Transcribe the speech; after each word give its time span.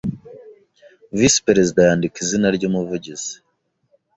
Visi 1.17 1.39
Perezida 1.47 1.79
yandika 1.87 2.15
izina 2.23 2.47
ry 2.55 2.63
Umuvugizi 2.69 3.33